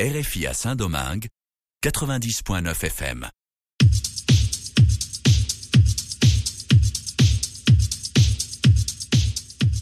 [0.00, 1.28] RFI à Saint-Domingue,
[1.84, 3.28] 90.9 FM.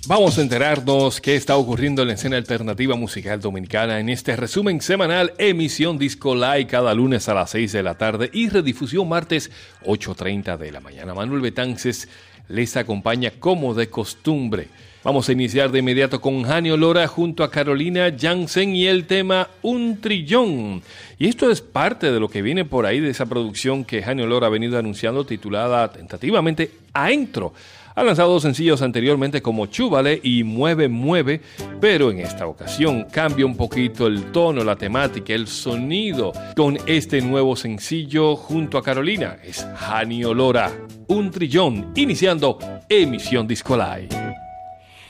[0.09, 4.81] Vamos a enterarnos qué está ocurriendo en la escena alternativa musical dominicana en este resumen
[4.81, 9.53] semanal, emisión Disco Live cada lunes a las 6 de la tarde y redifusión martes
[9.85, 11.15] 8.30 de la mañana.
[11.15, 12.09] Manuel Betances
[12.49, 14.67] les acompaña como de costumbre.
[15.05, 19.49] Vamos a iniciar de inmediato con Janio Lora junto a Carolina Jansen y el tema
[19.63, 20.83] Un Trillón.
[21.19, 24.27] Y esto es parte de lo que viene por ahí de esa producción que Janio
[24.27, 27.53] Lora ha venido anunciando titulada tentativamente Aentro
[27.99, 31.41] ha lanzado dos sencillos anteriormente como Chúbale y Mueve Mueve,
[31.81, 37.21] pero en esta ocasión cambia un poquito el tono, la temática, el sonido con este
[37.21, 39.39] nuevo sencillo junto a Carolina.
[39.43, 40.71] Es Hani Olora,
[41.09, 44.28] un trillón, iniciando emisión Discolai.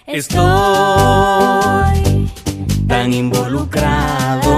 [0.09, 0.41] Estoy
[2.89, 4.57] tan involucrado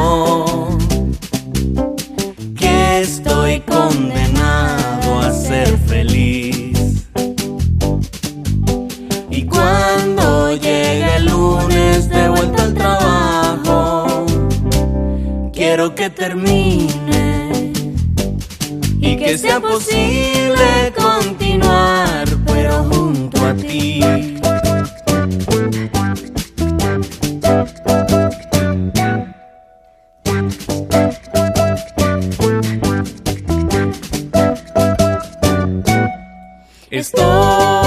[2.56, 7.08] que estoy condenado a ser feliz.
[9.48, 14.26] Cuando llegue el lunes de vuelta al trabajo,
[15.52, 17.72] quiero que termine
[19.00, 24.29] y que sea posible continuar, pero junto a ti.
[37.00, 37.79] Estoy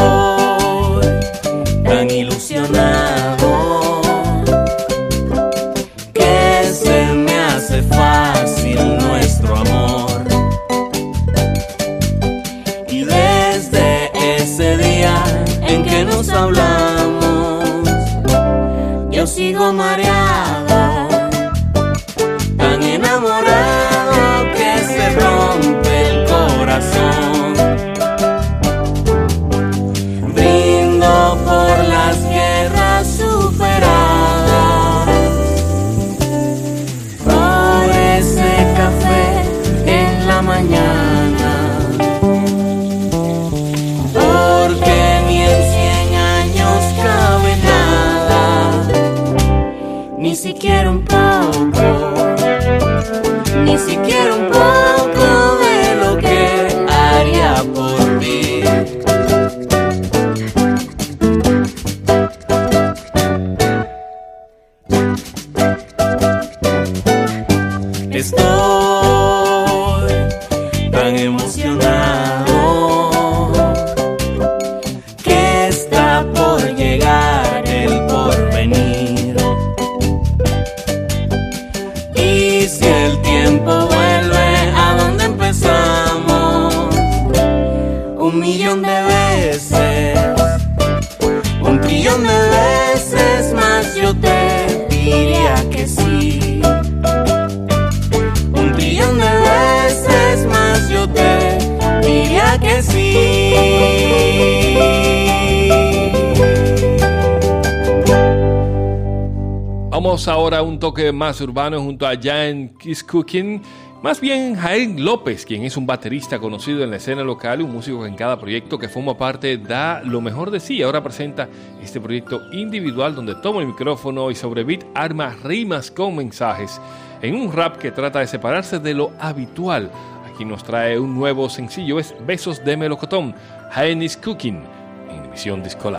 [111.04, 113.62] toque más urbano junto a Jan Kiss Cooking.
[114.02, 118.04] Más bien Jaén López, quien es un baterista conocido en la escena local un músico
[118.04, 120.82] que en cada proyecto que forma parte da lo mejor de sí.
[120.82, 121.50] Ahora presenta
[121.82, 126.80] este proyecto individual donde toma el micrófono y sobre beat arma rimas con mensajes
[127.22, 129.92] en un rap que trata de separarse de lo habitual.
[130.34, 133.36] Aquí nos trae un nuevo sencillo, es Besos de Melocotón,
[133.72, 134.62] Jaén is Cooking,
[135.10, 135.92] en emisión Disco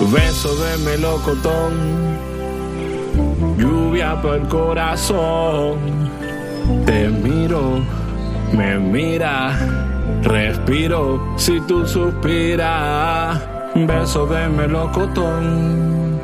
[0.00, 1.72] Beso de melocotón,
[3.56, 5.78] lluvia por el corazón.
[6.86, 7.84] Te miro,
[8.52, 9.56] me mira,
[10.22, 13.40] respiro si tú suspiras.
[13.74, 16.20] Beso de melocotón,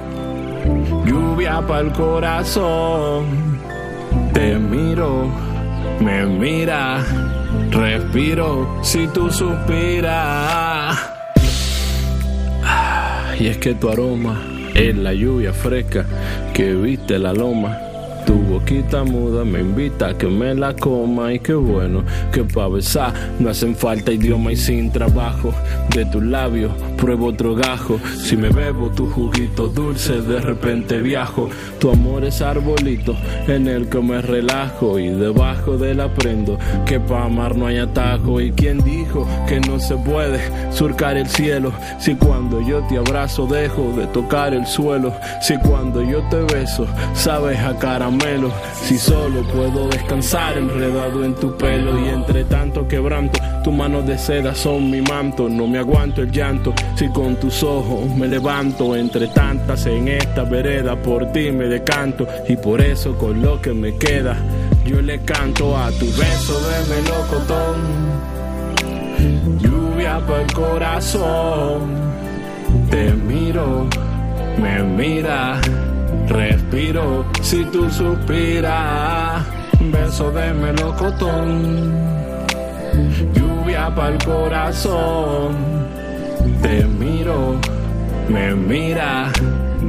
[1.04, 3.26] lluvia para el corazón.
[4.32, 5.28] Te miro,
[6.00, 7.04] me mira,
[7.70, 11.17] respiro si tú suspiras.
[13.40, 14.42] Y es que tu aroma
[14.74, 16.04] es la lluvia fresca
[16.52, 17.87] que viste la loma.
[18.28, 22.68] Tu boquita muda me invita a que me la coma y qué bueno que pa'
[22.68, 25.50] besar no hacen falta idioma y sin trabajo.
[25.94, 27.98] De tus labios pruebo otro gajo.
[28.22, 31.48] Si me bebo tu juguito dulce, de repente viajo.
[31.78, 33.16] Tu amor es arbolito
[33.46, 38.42] en el que me relajo y debajo del aprendo que pa' amar no hay atajo.
[38.42, 40.38] ¿Y quién dijo que no se puede
[40.70, 41.72] surcar el cielo?
[41.98, 45.14] Si cuando yo te abrazo dejo de tocar el suelo.
[45.40, 48.17] Si cuando yo te beso sabes a caramelo.
[48.82, 54.18] Si solo puedo descansar enredado en tu pelo y entre tanto quebranto, tus manos de
[54.18, 55.48] seda son mi manto.
[55.48, 60.44] No me aguanto el llanto si con tus ojos me levanto entre tantas en esta
[60.44, 60.96] vereda.
[60.96, 64.36] Por ti me decanto y por eso con lo que me queda
[64.88, 67.76] yo le canto a tu beso de melocotón.
[69.58, 72.08] Lluvia para el corazón.
[72.90, 73.86] Te miro,
[74.58, 75.60] me mira,
[76.28, 79.44] respiro si tú suspiras.
[79.80, 81.92] Beso de melocotón.
[83.34, 85.56] Lluvia para el corazón.
[86.62, 87.56] Te miro,
[88.28, 89.30] me mira,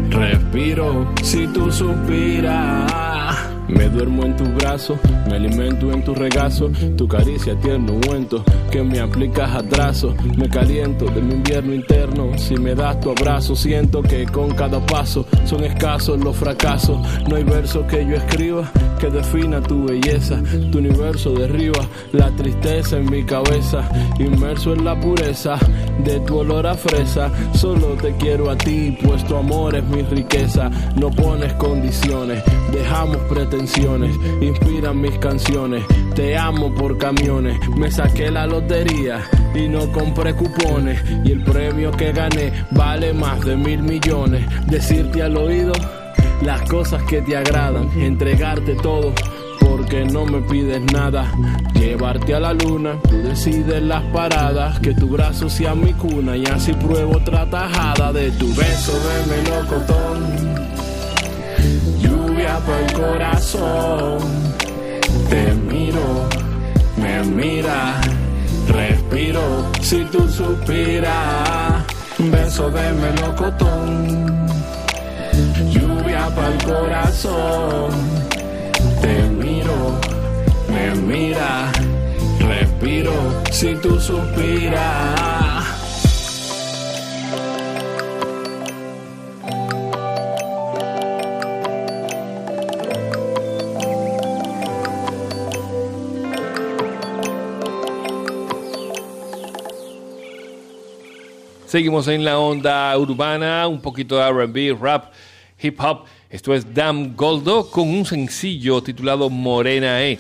[0.10, 3.49] respiro si tú suspiras.
[3.70, 8.82] Me duermo en tus brazos, me alimento en tu regazo, tu caricia tierno ungüento que
[8.84, 10.16] me aplicas atraso.
[10.38, 14.84] Me caliento de mi invierno interno, si me das tu abrazo, siento que con cada
[14.86, 16.98] paso son escasos los fracasos.
[17.28, 20.42] No hay verso que yo escriba que defina tu belleza,
[20.72, 21.80] tu universo derriba
[22.12, 23.88] la tristeza en mi cabeza,
[24.20, 25.58] inmerso en la pureza
[26.04, 27.32] de tu olor a fresa.
[27.54, 30.70] Solo te quiero a ti, pues tu amor es mi riqueza.
[30.96, 35.84] No pones condiciones, dejamos pretensiones inspiran mis canciones.
[36.16, 39.22] Te amo por camiones, me saqué la lotería
[39.54, 41.02] y no compré cupones.
[41.24, 44.46] Y el premio que gané vale más de mil millones.
[44.68, 45.74] Decirte al oído
[46.42, 49.14] las cosas que te agradan, entregarte todo
[49.60, 51.32] porque no me pides nada.
[51.74, 56.46] Llevarte a la luna, tú decides las paradas, que tu brazo sea mi cuna y
[56.46, 60.49] así pruebo otra tajada de tu beso de melocotón
[62.58, 64.18] por el corazón.
[65.30, 66.28] Te miro,
[66.98, 68.02] me mira,
[68.68, 69.42] respiro
[69.82, 71.84] si tú suspiras.
[72.18, 74.48] Beso de melocotón,
[75.70, 77.92] lluvia para el corazón.
[79.02, 80.00] Te miro,
[80.70, 81.72] me mira,
[82.40, 83.14] respiro
[83.52, 85.39] si tú suspiras.
[101.70, 105.14] Seguimos en la onda urbana, un poquito de RB, rap,
[105.62, 106.06] hip hop.
[106.28, 110.18] Esto es Dam Goldo con un sencillo titulado Morena E.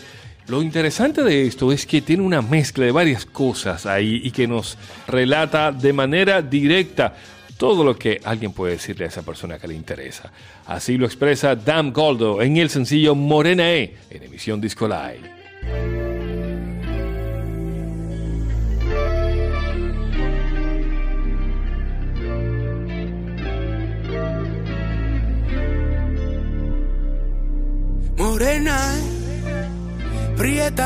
[0.47, 4.47] Lo interesante de esto es que tiene una mezcla de varias cosas ahí y que
[4.47, 7.15] nos relata de manera directa
[7.57, 10.31] todo lo que alguien puede decirle a esa persona que le interesa.
[10.67, 16.08] Así lo expresa Dam Goldo en el sencillo Morena E en emisión Disco Live.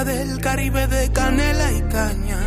[0.01, 2.39] Del Caribe de canela y caña.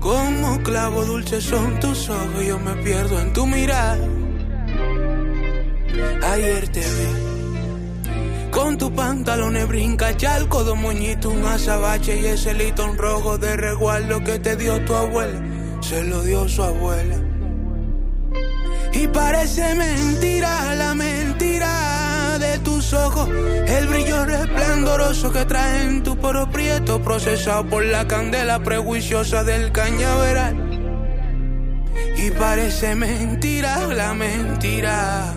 [0.00, 3.98] Como clavo dulce son tus ojos, yo me pierdo en tu mirar.
[6.22, 7.28] Ayer te vi
[8.50, 14.24] con tu pantalones brinca, chalco, dos moñitos, un azabache y ese litón rojo de reguardo
[14.24, 15.38] que te dio tu abuela,
[15.82, 17.16] se lo dio su abuela.
[18.94, 21.57] Y parece mentira la mentira
[23.66, 29.72] el brillo resplandoroso que trae en tu poro prieto, procesado por la candela prejuiciosa del
[29.72, 30.54] cañaveral.
[32.16, 35.34] Y parece mentira la mentira.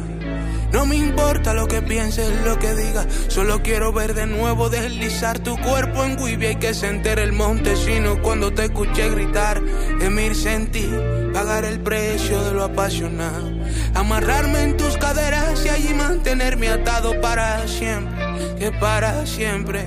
[0.72, 5.40] No me importa lo que pienses, lo que digas, solo quiero ver de nuevo deslizar
[5.40, 9.62] tu cuerpo en Guibia y que se entere el montesino cuando te escuché gritar,
[10.00, 10.90] emirse en ti,
[11.34, 13.52] pagar el precio de lo apasionado,
[13.96, 19.86] amarrarme en tus caderas y allí mantenerme atado para siempre, que para siempre,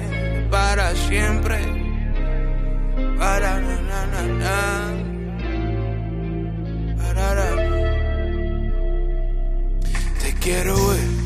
[0.51, 1.61] para siempre,
[3.19, 4.95] para na,
[6.99, 7.74] para
[10.45, 11.25] quiero ver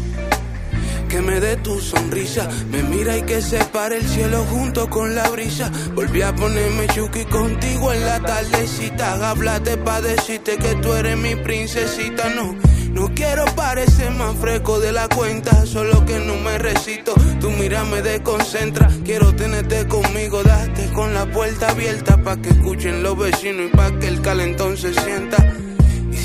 [1.09, 5.15] que me dé tu sonrisa, me mira y que se pare el cielo junto con
[5.15, 5.73] la brisa.
[5.95, 11.35] Volví a ponerme chuki contigo en la tardecita, háblate pa' decirte que tú eres mi
[11.35, 12.55] princesita, no
[12.93, 17.15] No quiero parecer más fresco de la cuenta, solo que no me recito.
[17.41, 18.89] Tu mira me desconcentra.
[19.05, 23.99] Quiero tenerte conmigo, date con la puerta abierta pa' que escuchen los vecinos y pa'
[23.99, 25.39] que el calentón se sienta.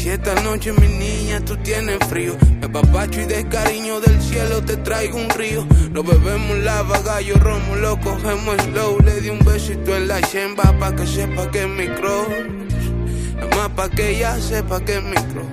[0.03, 4.61] Si esta noche, mi niña, tú tienes frío, me papacho y de cariño del cielo
[4.61, 5.65] te traigo un río.
[5.93, 8.99] Lo bebemos lava, gallo, romo, lo cogemos slow.
[8.99, 12.27] Le di un besito en la chemba pa' que sepa que es mi cross.
[13.37, 15.47] Nada más pa' que ella sepa que es mi cross.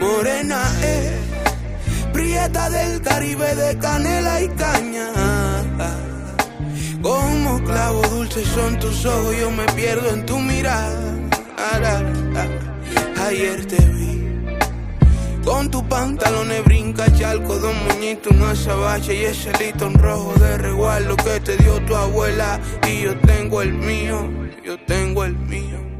[0.00, 1.11] Morena es
[2.42, 5.08] prieta del Caribe de canela y caña.
[7.00, 11.14] Como clavo dulce son tus ojos, yo me pierdo en tu mirada.
[13.28, 14.22] Ayer te vi
[15.44, 21.16] con tu pantalones brinca, chalco, dos muñitos, una sabache y ese litón rojo de reguardo
[21.16, 22.60] que te dio tu abuela.
[22.88, 24.28] Y yo tengo el mío,
[24.64, 25.91] yo tengo el mío.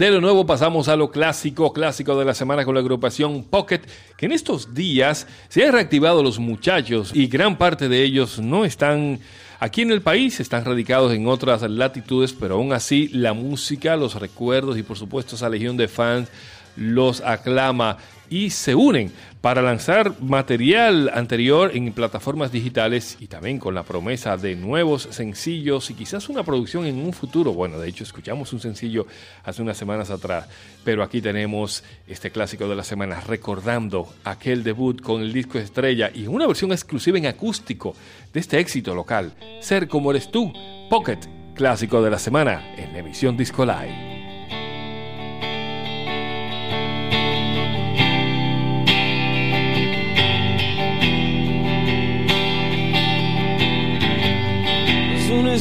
[0.00, 3.82] De lo nuevo pasamos a lo clásico, clásico de la semana con la agrupación Pocket,
[4.16, 8.64] que en estos días se han reactivado los muchachos y gran parte de ellos no
[8.64, 9.20] están
[9.58, 14.14] aquí en el país, están radicados en otras latitudes, pero aún así la música, los
[14.14, 16.30] recuerdos y por supuesto esa legión de fans
[16.76, 17.98] los aclama
[18.30, 24.36] y se unen para lanzar material anterior en plataformas digitales y también con la promesa
[24.36, 27.52] de nuevos sencillos y quizás una producción en un futuro.
[27.52, 29.06] Bueno, de hecho escuchamos un sencillo
[29.44, 30.46] hace unas semanas atrás,
[30.84, 36.10] pero aquí tenemos este clásico de la semana recordando aquel debut con el disco estrella
[36.14, 37.94] y una versión exclusiva en acústico
[38.32, 40.52] de este éxito local, Ser como eres tú,
[40.88, 41.18] Pocket,
[41.54, 44.19] clásico de la semana en la emisión Disco Live.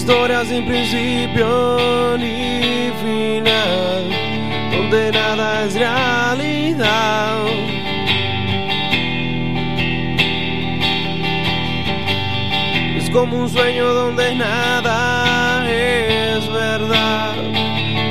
[0.10, 4.10] Historia sin principio ni final,
[4.72, 7.46] donde nada es realidad.
[12.98, 17.36] Es como un sueño donde nada es verdad,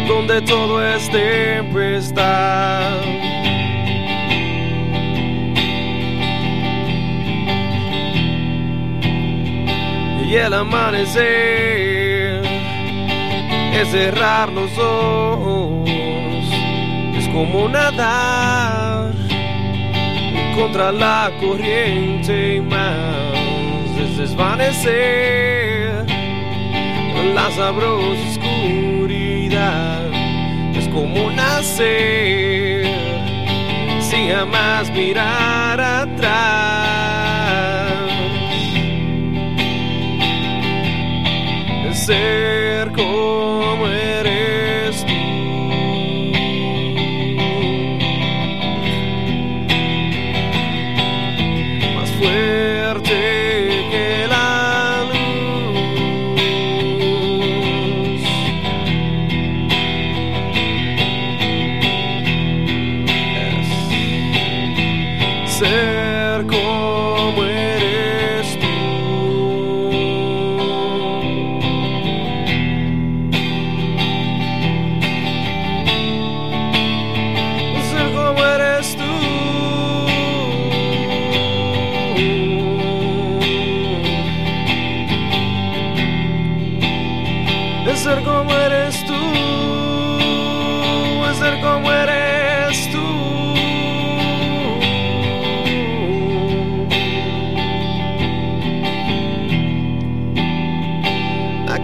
[0.07, 2.93] donde todo es tempestad.
[10.29, 12.45] Y el amanecer
[13.73, 15.89] es cerrar los ojos,
[17.17, 19.15] es como nadar
[20.55, 23.17] contra la corriente y más
[23.99, 26.05] es desvanecer
[27.35, 30.07] la sabrosa oscuridad,
[30.75, 32.87] es como nacer
[34.01, 36.98] sin jamás mirar atrás.
[42.09, 42.88] Ser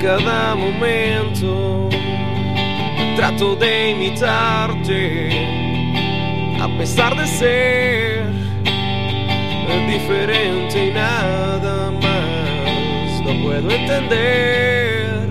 [0.04, 1.88] cada momento
[3.16, 5.30] trato de imitarte
[6.60, 8.26] a pesar de ser
[9.88, 13.22] diferente y nada más.
[13.24, 15.30] No puedo entender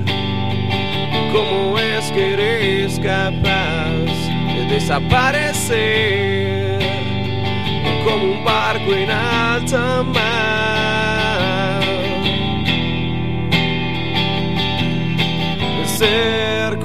[1.31, 3.91] cómo es que eres capaz
[4.55, 6.79] de desaparecer
[8.03, 10.32] como un barco en alta mar.
[16.03, 16.79] Ser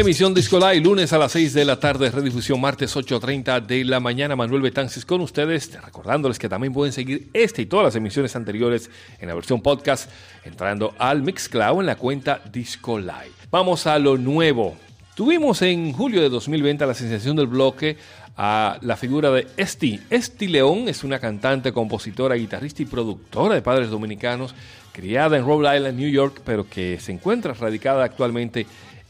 [0.00, 4.00] Emisión Disco Live, lunes a las 6 de la tarde, redifusión martes 8.30 de la
[4.00, 4.34] mañana.
[4.34, 8.88] Manuel Betances con ustedes, recordándoles que también pueden seguir este y todas las emisiones anteriores
[9.18, 10.10] en la versión podcast,
[10.42, 13.32] entrando al Mixcloud en la cuenta Disco Live.
[13.50, 14.74] Vamos a lo nuevo.
[15.14, 17.98] Tuvimos en julio de 2020 la sensación del bloque
[18.38, 20.00] a la figura de Esti.
[20.08, 24.54] Esti León es una cantante, compositora, guitarrista y productora de padres dominicanos,
[24.92, 28.66] criada en Rhode Island, New York, pero que se encuentra radicada actualmente en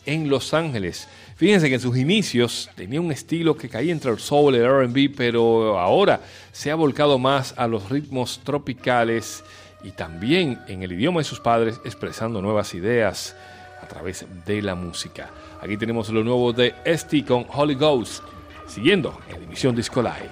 [0.07, 1.09] Los Ángeles.
[1.37, 4.69] Fíjense que en sus inicios tenía un estilo que caía entre el soul y el
[4.69, 6.21] RB, pero ahora
[6.53, 9.45] se ha volcado más a los ritmos tropicales
[9.83, 13.35] y también en el idioma de sus padres expresando nuevas ideas
[13.83, 15.31] a través de la música.
[15.63, 18.23] Aquí tenemos lo nuevo de Esti con Holy Ghost,
[18.67, 20.31] siguiendo en la emisión Disco Live.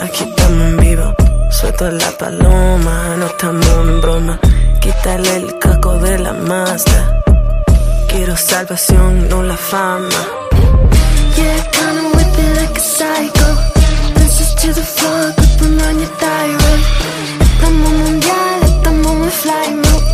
[0.00, 1.14] Aquí estamos en vivo.
[1.50, 4.40] Suelto la paloma, no estamos en broma.
[4.80, 7.22] Quítale el caco de la masa.
[8.08, 10.08] Quiero salvación, no la fama.
[11.36, 13.48] Yeah, kinda whip it like a psycho.
[14.14, 16.82] Dances to the floor, grip on your thyroid.
[17.52, 20.06] Estamos mundial, estamos en fly mode.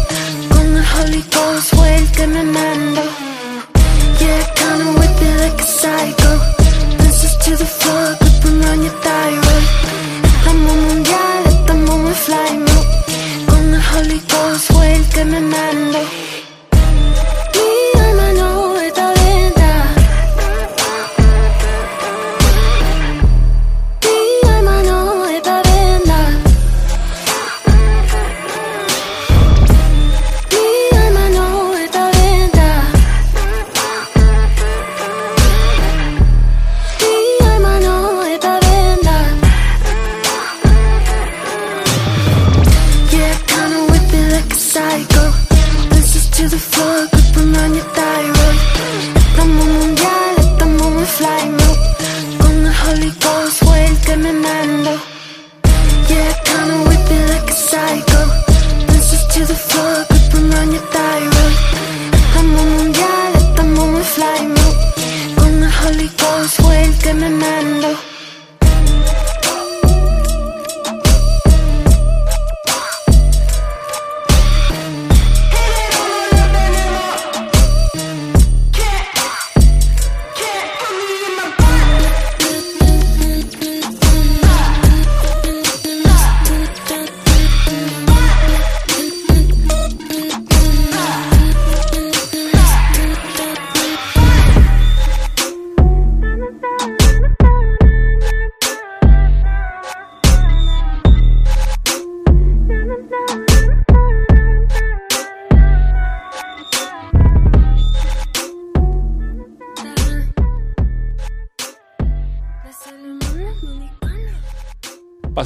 [0.50, 3.02] Con el Holy Ghost, el que me mandó.
[4.20, 6.32] Yeah, kinda whip it like a psycho.
[6.98, 9.05] Dances to the floor, grip on your thyroid.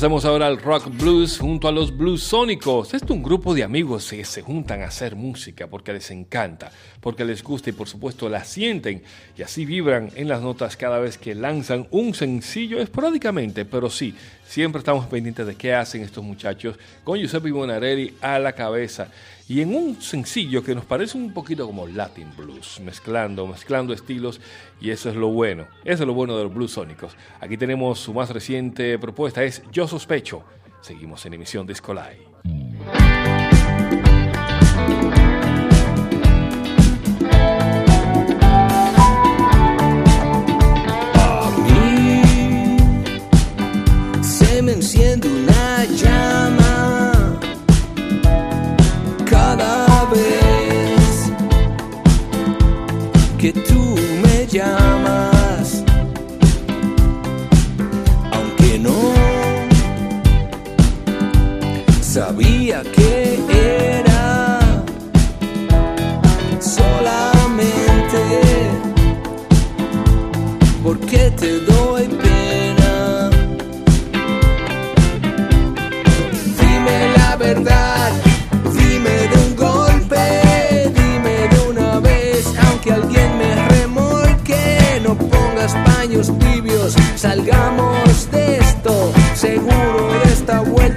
[0.00, 2.94] Pasemos ahora al rock blues junto a los blues sónicos.
[2.94, 6.72] Este es un grupo de amigos que se juntan a hacer música porque les encanta,
[7.00, 9.02] porque les gusta y por supuesto la sienten
[9.36, 14.14] y así vibran en las notas cada vez que lanzan un sencillo esporádicamente, pero sí,
[14.46, 19.08] siempre estamos pendientes de qué hacen estos muchachos con Giuseppe Bonarelli a la cabeza
[19.48, 24.40] y en un sencillo que nos parece un poquito como Latin Blues, mezclando, mezclando estilos
[24.80, 27.16] y eso es lo bueno, eso es lo bueno de los blues sónicos.
[27.40, 30.44] Aquí tenemos su más reciente propuesta, es Yo Sospecho.
[30.82, 32.69] Seguimos en emisión Disco Live.
[62.20, 63.29] sabía que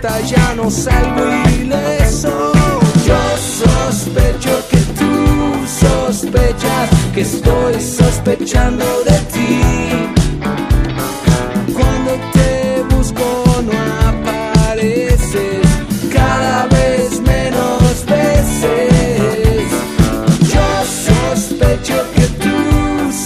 [0.04, 1.24] ya no salgo
[1.62, 2.52] ileso.
[3.06, 5.12] Yo sospecho que tú
[5.66, 9.62] sospechas que estoy sospechando de ti.
[11.74, 13.24] Cuando te busco
[13.63, 15.66] no apareces,
[16.12, 19.72] cada vez menos veces.
[20.54, 22.58] Yo sospecho que tú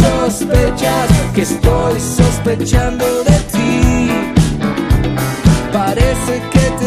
[0.03, 3.26] sospechas que estoy sospechando de ti.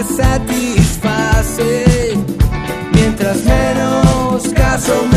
[0.02, 1.84] Te satisface.
[2.92, 5.10] Mientras menos caso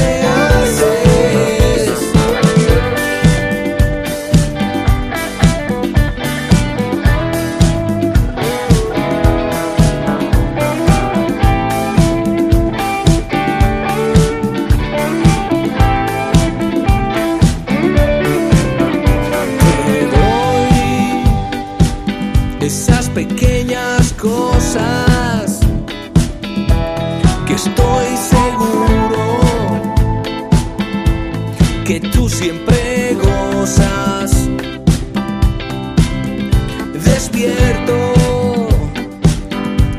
[37.74, 38.68] Despierto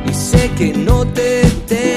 [0.07, 1.94] y sé que no te tengo,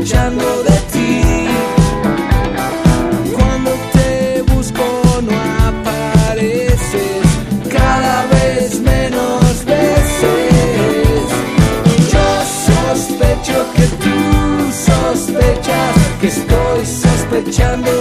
[0.00, 1.20] sospechando de ti.
[3.34, 4.82] Cuando te busco
[5.22, 5.32] no
[5.68, 7.26] apareces,
[7.68, 11.28] cada vez menos veces.
[12.12, 12.28] Yo
[12.66, 17.99] sospecho que tú sospechas que estoy sospechando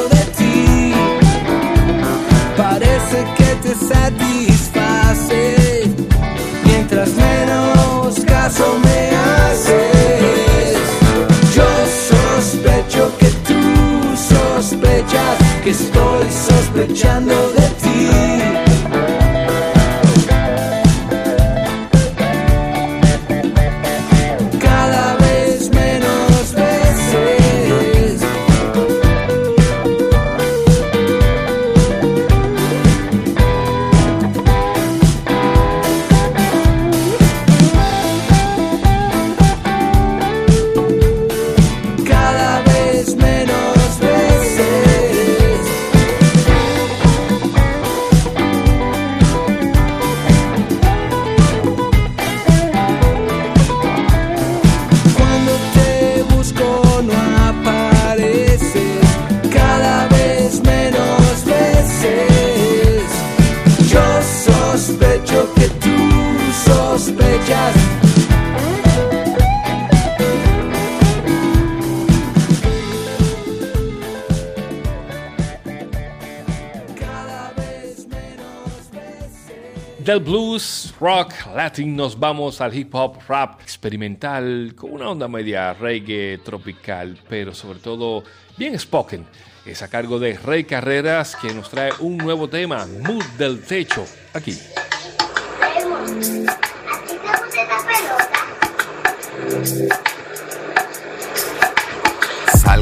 [80.10, 85.72] Del blues, rock, latin nos vamos al hip hop, rap experimental con una onda media
[85.76, 88.24] reggae tropical, pero sobre todo
[88.58, 89.24] bien spoken.
[89.68, 94.04] Es a cargo de Rey Carreras que nos trae un nuevo tema, Mood del Techo,
[94.34, 94.58] aquí.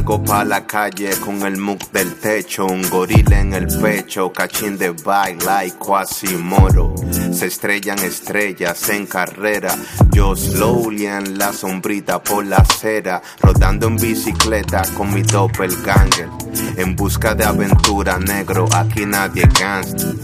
[0.07, 4.77] Salgo pa' la calle con el mug del techo, un gorila en el pecho, cachín
[4.77, 6.95] de baila y Quasimodo.
[7.33, 9.75] Se estrellan estrellas en carrera,
[10.13, 16.29] yo slowly en la sombrita por la acera, rodando en bicicleta con mi doppelganger.
[16.77, 20.15] En busca de aventura negro, aquí nadie es gangster.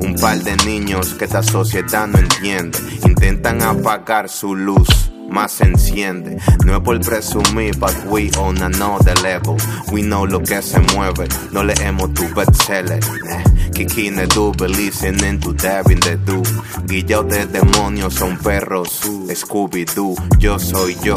[0.00, 6.36] Un par de niños que esta sociedad no entiende, intentan apagar su luz más enciende.
[6.64, 9.56] No es por presumir, but we on another level.
[9.92, 13.00] We know lo que se mueve, no leemos tu bestseller.
[13.30, 13.44] eh.
[13.72, 16.42] Kiki Nedu, listening to Devin the Do.
[16.86, 19.00] Guillao de demonios son perros,
[19.34, 21.14] Scooby-Doo, yo soy yo.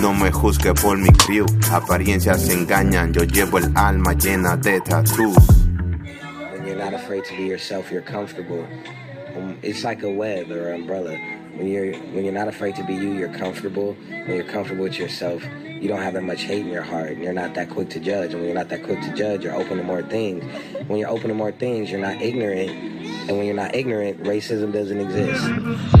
[0.00, 5.36] No me juzgue por mi crew, apariencias engañan, yo llevo el alma llena de tattoos.
[6.52, 8.66] When you're not afraid to be yourself, you're comfortable.
[9.36, 11.16] Um, it's like a web or umbrella.
[11.56, 13.94] When you're when you're not afraid to be you, you're comfortable.
[14.08, 17.22] When you're comfortable with yourself, you don't have that much hate in your heart, and
[17.22, 18.32] you're not that quick to judge.
[18.32, 20.44] And when you're not that quick to judge, you're open to more things.
[20.86, 22.70] When you're open to more things, you're not ignorant.
[22.70, 25.42] And when you're not ignorant, racism doesn't exist.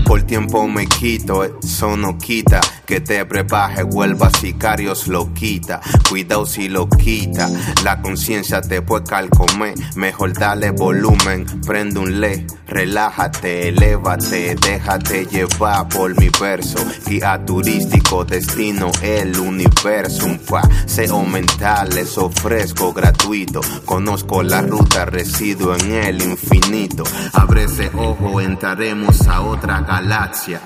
[0.06, 5.80] Por tiempo me quito, eso no quita que te brebaje, vuelva sicarios lo quita.
[6.08, 7.48] Cuidado si lo quita,
[7.84, 9.74] la conciencia te puede calcomer.
[9.96, 16.78] Mejor dale volumen, prende un le, relájate, elévate, déjate llevar por mi verso.
[17.06, 20.26] Guía turístico, destino el universo.
[20.26, 23.60] Un paseo mental les ofrezco gratuito.
[23.84, 27.04] Conozco la ruta, resido en el infinito.
[27.32, 30.60] Abre ese ojo, entraremos a otra galaxia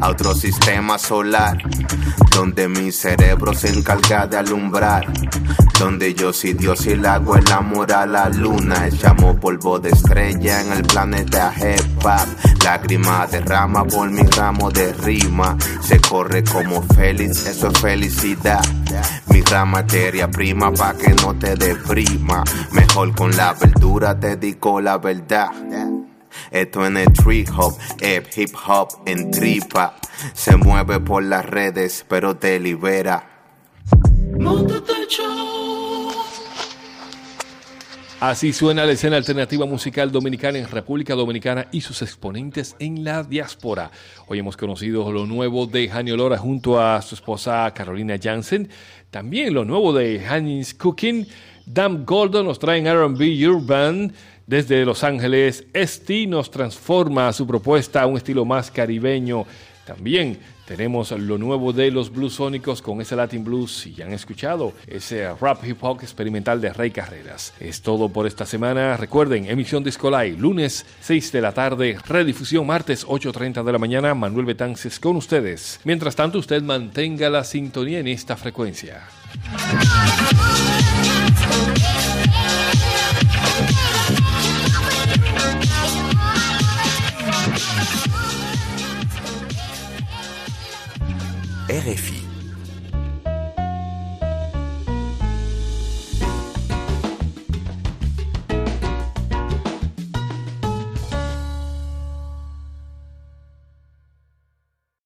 [0.00, 1.58] a otro sistema solar,
[2.34, 5.06] donde mi cerebro se encarga de alumbrar,
[5.78, 9.90] donde yo soy Dios y el agua el amor a la luna, echamos polvo de
[9.90, 16.42] estrella en el planeta hip hop, lágrima derrama por mi ramo de rima, se corre
[16.44, 18.64] como feliz, eso es felicidad.
[19.28, 22.42] Mi rama materia prima pa' que no te deprima.
[22.72, 25.50] Mejor con la verdura te digo la verdad.
[26.50, 29.96] Esto en el tree hop, hip hip hop en tripa.
[30.32, 33.28] Se mueve por las redes, pero te libera.
[38.18, 43.22] Así suena la escena alternativa musical dominicana en República Dominicana y sus exponentes en la
[43.22, 43.90] diáspora.
[44.26, 48.70] Hoy hemos conocido lo nuevo de Hani Olora junto a su esposa Carolina Jansen.
[49.10, 51.26] También lo nuevo de Hanis Cooking.
[51.66, 54.10] Dam Golden nos traen RB Urban.
[54.46, 59.44] Desde Los Ángeles, Esti nos transforma su propuesta a un estilo más caribeño.
[59.84, 64.72] También tenemos lo nuevo de los Blues Sónicos con ese Latin Blues, si han escuchado,
[64.86, 67.54] ese rap hip hop experimental de Rey Carreras.
[67.58, 68.96] Es todo por esta semana.
[68.96, 74.14] Recuerden, emisión Disco Live, lunes 6 de la tarde, redifusión martes 8.30 de la mañana.
[74.14, 75.80] Manuel Betances con ustedes.
[75.82, 79.02] Mientras tanto, usted mantenga la sintonía en esta frecuencia.
[91.76, 92.15] RFI.